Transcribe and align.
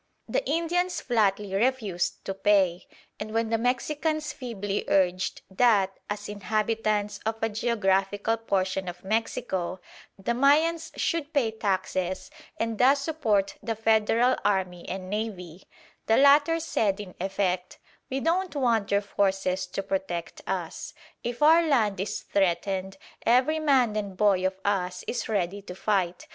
The 0.27 0.43
Indians 0.49 0.99
flatly 0.99 1.53
refused 1.53 2.25
to 2.25 2.33
pay, 2.33 2.87
and 3.19 3.31
when 3.35 3.51
the 3.51 3.57
Mexicans 3.59 4.33
feebly 4.33 4.83
urged 4.87 5.43
that, 5.51 5.99
as 6.09 6.27
inhabitants 6.27 7.19
of 7.23 7.35
a 7.39 7.49
geographical 7.49 8.37
portion 8.37 8.87
of 8.87 9.03
Mexico, 9.03 9.79
the 10.17 10.31
Mayans 10.31 10.91
should 10.95 11.31
pay 11.33 11.51
taxes 11.51 12.31
and 12.57 12.79
thus 12.79 13.01
support 13.03 13.59
the 13.61 13.75
Federal 13.75 14.35
Army 14.43 14.89
and 14.89 15.07
Navy, 15.07 15.65
the 16.07 16.17
latter 16.17 16.59
said 16.59 16.99
in 16.99 17.13
effect, 17.21 17.77
"We 18.09 18.21
don't 18.21 18.55
want 18.55 18.89
your 18.89 19.01
forces 19.01 19.67
to 19.67 19.83
protect 19.83 20.41
us. 20.47 20.95
If 21.23 21.43
our 21.43 21.61
land 21.61 21.99
is 21.99 22.21
threatened, 22.21 22.97
every 23.23 23.59
man 23.59 23.95
and 23.95 24.17
boy 24.17 24.47
of 24.47 24.59
us 24.65 25.03
is 25.07 25.29
ready 25.29 25.61
to 25.61 25.75
fight. 25.75 26.27